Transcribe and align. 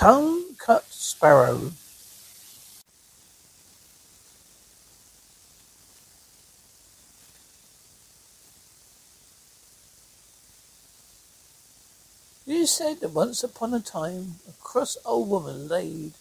Tongue 0.00 0.54
cut 0.56 0.86
sparrow. 0.88 1.72
Is 12.46 12.70
said 12.70 13.00
that 13.00 13.10
once 13.10 13.44
upon 13.44 13.74
a 13.74 13.80
time 13.80 14.36
a 14.48 14.52
cross 14.62 14.96
old 15.04 15.28
woman 15.28 15.68
laid 15.68 16.14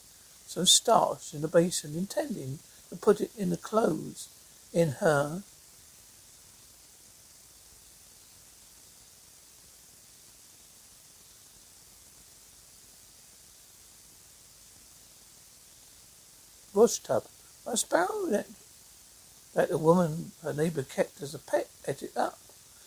some 0.45 0.65
starch 0.65 1.33
in 1.33 1.41
a 1.45 1.47
basin 1.47 1.95
intending 1.95 2.59
to 2.89 2.97
put 2.97 3.21
it 3.21 3.31
in 3.37 3.49
the 3.49 3.55
clothes 3.55 4.27
in 4.73 4.89
her 4.99 5.43
wash 16.73 16.99
tub. 16.99 17.23
A 17.65 17.77
sparrow 17.77 18.25
that, 18.27 18.47
that 19.53 19.69
the 19.69 19.77
woman, 19.77 20.31
her 20.43 20.53
neighbour, 20.53 20.83
kept 20.83 21.21
as 21.21 21.33
a 21.33 21.39
pet, 21.39 21.67
ate 21.87 22.03
it 22.03 22.17
up. 22.17 22.39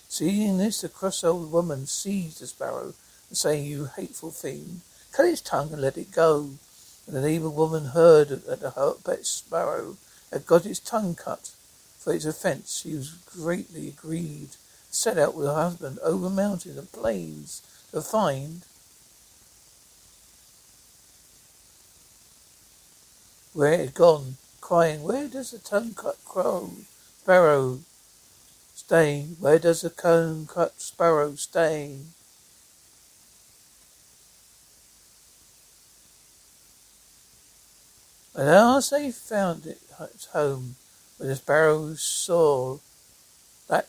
Seeing 0.08 0.58
this, 0.58 0.80
the 0.80 0.88
cross 0.88 1.24
old 1.24 1.50
woman 1.50 1.86
seized 1.86 2.40
the 2.40 2.46
sparrow 2.46 2.94
and 3.28 3.38
saying, 3.38 3.64
You 3.64 3.86
hateful 3.96 4.30
fiend, 4.30 4.80
cut 5.12 5.26
its 5.26 5.40
tongue 5.40 5.72
and 5.72 5.80
let 5.80 5.96
it 5.96 6.12
go. 6.12 6.50
And 7.06 7.16
the 7.16 7.22
neighbour 7.22 7.50
woman 7.50 7.86
heard 7.86 8.28
that 8.28 8.60
the 8.60 8.96
pet 9.04 9.26
sparrow 9.26 9.96
had 10.32 10.46
got 10.46 10.66
its 10.66 10.80
tongue 10.80 11.14
cut 11.14 11.50
for 11.98 12.12
its 12.12 12.24
offence. 12.24 12.80
She 12.82 12.94
was 12.94 13.10
greatly 13.10 13.88
aggrieved, 13.88 14.56
set 14.90 15.18
out 15.18 15.34
with 15.34 15.46
her 15.46 15.54
husband 15.54 15.98
over 16.02 16.28
mountains 16.28 16.76
and 16.76 16.90
plains 16.90 17.62
to 17.92 18.02
find 18.02 18.62
where 23.52 23.72
it 23.72 23.80
had 23.80 23.94
gone, 23.94 24.36
crying, 24.60 25.02
Where 25.02 25.28
does 25.28 25.50
the 25.50 25.58
tongue 25.58 25.94
cut 25.94 26.18
crow 26.24 26.70
sparrow 27.20 27.80
stay? 28.74 29.26
Where 29.38 29.58
does 29.58 29.82
the 29.82 29.90
tongue 29.90 30.46
cut 30.46 30.80
sparrow 30.80 31.34
stay? 31.34 31.98
And 38.34 38.48
as 38.48 38.90
they 38.90 39.10
found 39.10 39.66
it, 39.66 39.78
its 40.00 40.26
home, 40.26 40.76
where 41.18 41.28
the 41.28 41.36
sparrow 41.36 41.94
saw 41.94 42.78
that 43.68 43.86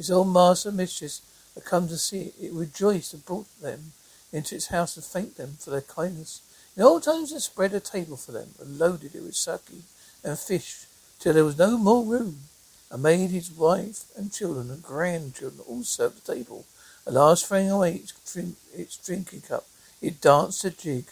His 0.00 0.10
old 0.10 0.32
master 0.32 0.70
and 0.70 0.78
mistress 0.78 1.20
had 1.54 1.66
come 1.66 1.86
to 1.88 1.98
see 1.98 2.22
it. 2.22 2.34
It 2.40 2.54
rejoiced 2.54 3.12
and 3.12 3.22
brought 3.22 3.60
them 3.60 3.92
into 4.32 4.54
its 4.54 4.68
house 4.68 4.96
and 4.96 5.04
thanked 5.04 5.36
them 5.36 5.58
for 5.60 5.68
their 5.68 5.82
kindness. 5.82 6.40
In 6.74 6.82
old 6.82 7.02
times 7.02 7.32
it 7.32 7.40
spread 7.40 7.74
a 7.74 7.80
table 7.80 8.16
for 8.16 8.32
them 8.32 8.54
and 8.58 8.78
loaded 8.78 9.14
it 9.14 9.22
with 9.22 9.36
sake 9.36 9.60
and 10.24 10.38
fish 10.38 10.86
till 11.18 11.34
there 11.34 11.44
was 11.44 11.58
no 11.58 11.76
more 11.76 12.02
room, 12.02 12.44
and 12.90 13.02
made 13.02 13.28
his 13.28 13.52
wife 13.52 14.04
and 14.16 14.32
children 14.32 14.70
and 14.70 14.82
grandchildren 14.82 15.60
all 15.68 15.82
serve 15.82 16.14
the 16.14 16.34
table. 16.34 16.64
At 17.06 17.12
last 17.12 17.44
throwing 17.44 17.70
away 17.70 17.96
its, 17.96 18.14
drink, 18.32 18.56
its 18.72 18.96
drinking 18.96 19.42
cup, 19.42 19.66
it 20.00 20.22
danced 20.22 20.64
a 20.64 20.70
jig 20.70 21.08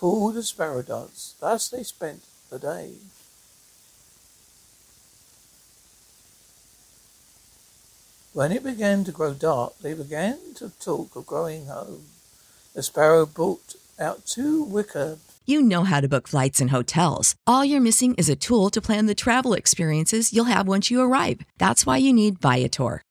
called 0.00 0.34
the 0.34 0.42
sparrow 0.42 0.80
dance. 0.80 1.34
Thus 1.40 1.68
they 1.68 1.82
spent 1.82 2.22
the 2.48 2.58
day. 2.58 2.92
When 8.32 8.50
it 8.50 8.64
began 8.64 9.04
to 9.04 9.12
grow 9.12 9.34
dark, 9.34 9.76
they 9.82 9.92
began 9.92 10.38
to 10.54 10.70
talk 10.80 11.16
of 11.16 11.26
going 11.26 11.66
home. 11.66 12.04
The 12.74 12.82
sparrow 12.82 13.26
brought 13.26 13.74
out 13.98 14.24
two 14.24 14.62
wicker. 14.62 15.18
You 15.44 15.60
know 15.60 15.84
how 15.84 16.00
to 16.00 16.08
book 16.08 16.28
flights 16.28 16.62
and 16.62 16.70
hotels. 16.70 17.34
All 17.46 17.64
you're 17.64 17.88
missing 17.88 18.14
is 18.14 18.30
a 18.30 18.36
tool 18.36 18.70
to 18.70 18.80
plan 18.80 19.04
the 19.04 19.14
travel 19.14 19.52
experiences 19.52 20.32
you'll 20.32 20.54
have 20.56 20.66
once 20.66 20.90
you 20.90 21.02
arrive. 21.02 21.42
That's 21.58 21.84
why 21.84 21.98
you 21.98 22.14
need 22.14 22.38
Viator. 22.38 23.02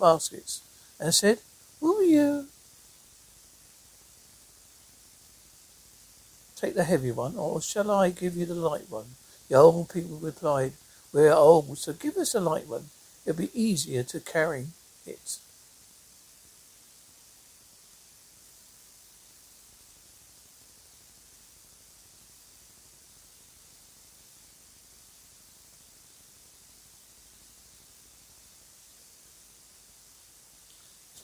Baskets. 0.00 0.62
and 0.98 1.14
said, 1.14 1.38
Will 1.80 2.02
you 2.02 2.46
take 6.56 6.74
the 6.74 6.84
heavy 6.84 7.12
one, 7.12 7.36
or 7.36 7.60
shall 7.60 7.90
I 7.90 8.10
give 8.10 8.36
you 8.36 8.46
the 8.46 8.54
light 8.54 8.90
one? 8.90 9.06
The 9.48 9.56
old 9.56 9.88
people 9.90 10.18
replied, 10.18 10.72
We're 11.12 11.32
old, 11.32 11.78
so 11.78 11.92
give 11.92 12.16
us 12.16 12.34
a 12.34 12.40
light 12.40 12.66
one. 12.66 12.86
It'll 13.24 13.38
be 13.38 13.50
easier 13.54 14.02
to 14.04 14.20
carry 14.20 14.66
it. 15.06 15.38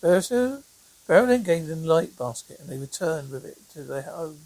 Then 0.00 1.42
gave 1.42 1.66
them 1.66 1.82
the 1.82 1.88
light 1.88 2.16
basket, 2.18 2.60
and 2.60 2.68
they 2.68 2.78
returned 2.78 3.30
with 3.30 3.44
it 3.44 3.58
to 3.72 3.82
their 3.82 4.02
home. 4.02 4.38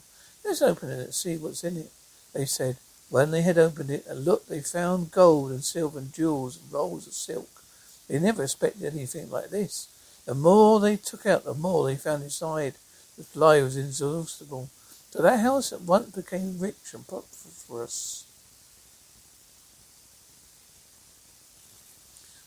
Let's 0.44 0.62
open 0.62 0.90
it 0.90 0.98
and 1.00 1.14
see 1.14 1.36
what's 1.36 1.64
in 1.64 1.76
it, 1.76 1.90
they 2.32 2.44
said. 2.44 2.76
When 3.10 3.30
they 3.30 3.42
had 3.42 3.58
opened 3.58 3.90
it 3.90 4.06
and 4.06 4.24
looked, 4.24 4.48
they 4.48 4.60
found 4.60 5.10
gold 5.10 5.50
and 5.50 5.64
silver 5.64 5.98
and 5.98 6.12
jewels 6.12 6.56
and 6.56 6.72
rolls 6.72 7.06
of 7.06 7.12
silk. 7.12 7.48
They 8.08 8.18
never 8.18 8.42
expected 8.44 8.92
anything 8.92 9.30
like 9.30 9.50
this. 9.50 9.88
The 10.26 10.34
more 10.34 10.78
they 10.80 10.96
took 10.96 11.26
out, 11.26 11.44
the 11.44 11.54
more 11.54 11.86
they 11.86 11.96
found 11.96 12.22
inside. 12.22 12.74
The 13.16 13.24
supply 13.24 13.62
was 13.62 13.76
inexhaustible. 13.76 14.68
So 15.10 15.22
that 15.22 15.40
house 15.40 15.72
at 15.72 15.82
once 15.82 16.10
became 16.10 16.58
rich 16.60 16.94
and 16.94 17.06
prosperous. 17.06 18.24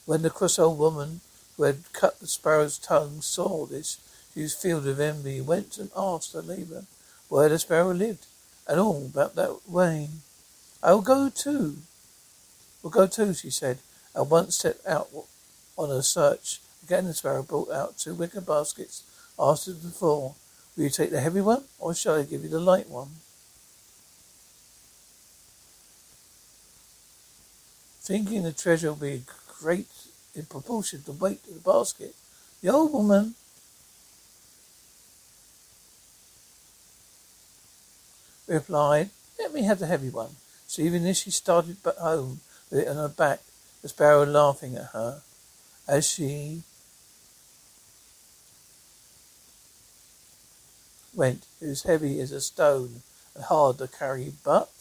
When 0.06 0.22
the 0.22 0.30
cross 0.30 0.60
old 0.60 0.80
woman 0.80 1.22
who 1.58 1.64
had 1.64 1.92
cut 1.94 2.20
the 2.20 2.28
sparrow's 2.28 2.78
tongue 2.78 3.22
saw 3.22 3.66
this, 3.66 4.00
she 4.34 4.42
was 4.42 4.56
filled 4.56 4.86
with 4.86 5.00
envy, 5.00 5.42
went 5.42 5.78
and 5.78 5.92
asked 5.96 6.34
her 6.34 6.42
neighbour 6.42 6.86
where 7.30 7.50
the 7.50 7.60
sparrow 7.60 7.92
lived, 7.92 8.26
and 8.68 8.80
all 8.80 9.06
about 9.06 9.36
that 9.36 9.68
way. 9.68 10.10
I 10.82 10.94
will 10.94 11.02
go 11.02 11.30
too. 11.30 11.78
We'll 12.82 12.92
go 12.92 13.08
too, 13.08 13.34
she 13.34 13.50
said, 13.50 13.80
and 14.16 14.30
once 14.30 14.58
set 14.58 14.78
out 14.88 15.10
on 15.78 15.90
her 15.90 16.02
search. 16.02 16.60
Again 16.84 17.06
the 17.06 17.14
sparrow 17.14 17.44
brought 17.44 17.72
out 17.72 17.98
two 17.98 18.14
wicker 18.14 18.42
baskets, 18.42 19.04
asked 19.40 19.68
as 19.68 19.76
before, 19.76 20.36
Will 20.76 20.86
you 20.86 20.90
take 20.90 21.12
the 21.12 21.20
heavy 21.20 21.42
one, 21.42 21.66
or 21.78 21.94
shall 21.94 22.16
I 22.16 22.24
give 22.24 22.44
you 22.44 22.50
the 22.50 22.60
light 22.60 22.90
one? 22.90 23.10
Thinking 28.02 28.44
the 28.44 28.52
treasure 28.52 28.90
will 28.90 28.96
be 28.96 29.24
great 29.60 29.88
in 30.36 30.46
proportion 30.46 31.00
to 31.00 31.06
the 31.06 31.12
weight 31.12 31.42
of 31.48 31.64
the 31.64 31.72
basket, 31.72 32.16
the 32.62 32.70
old 32.70 32.92
woman 32.92 33.36
replied, 38.48 39.10
Let 39.40 39.54
me 39.54 39.64
have 39.64 39.80
the 39.80 39.88
heavy 39.88 40.10
one. 40.10 40.36
So 40.68 40.82
even 40.82 41.06
as 41.06 41.18
she 41.18 41.32
started 41.32 41.78
home 41.86 42.42
with 42.70 42.80
it 42.80 42.88
on 42.88 42.96
her 42.96 43.10
back, 43.10 43.42
the 43.82 43.90
sparrow 43.90 44.24
laughing 44.24 44.76
at 44.76 44.86
her 44.94 45.22
as 45.88 46.10
she 46.10 46.64
went. 51.14 51.46
It 51.62 51.68
was 51.68 51.84
heavy 51.84 52.20
as 52.20 52.32
a 52.32 52.42
stone 52.42 53.02
and 53.36 53.44
hard 53.44 53.78
to 53.78 53.88
carry, 53.88 54.34
but 54.44 54.72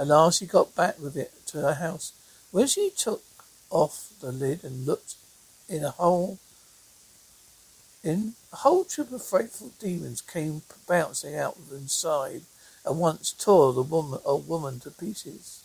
At 0.00 0.06
last 0.06 0.38
she 0.38 0.46
got 0.46 0.74
back 0.74 0.98
with 0.98 1.14
it 1.14 1.30
to 1.48 1.60
her 1.60 1.74
house. 1.74 2.12
When 2.52 2.66
she 2.66 2.88
took 2.88 3.22
off 3.68 4.14
the 4.22 4.32
lid 4.32 4.64
and 4.64 4.86
looked 4.86 5.16
in 5.68 5.84
a 5.84 5.90
hole, 5.90 6.38
in 8.02 8.32
a 8.50 8.56
whole 8.56 8.84
troop 8.84 9.12
of 9.12 9.22
frightful 9.22 9.72
demons 9.78 10.22
came 10.22 10.62
bouncing 10.88 11.36
out 11.36 11.58
of 11.58 11.70
inside 11.70 12.44
and 12.82 12.98
once 12.98 13.32
tore 13.32 13.74
the 13.74 13.82
woman, 13.82 14.20
old 14.24 14.48
woman 14.48 14.80
to 14.80 14.90
pieces. 14.90 15.64